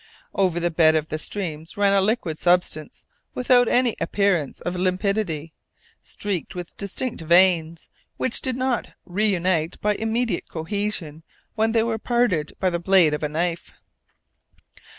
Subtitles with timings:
[0.33, 3.05] Over the bed of the streams ran a liquid substance
[3.35, 5.53] without any appearance of limpidity,
[6.01, 11.21] streaked with distinct veins, which did not reunite by immediate cohesion
[11.53, 13.73] when they were parted by the blade of a knife!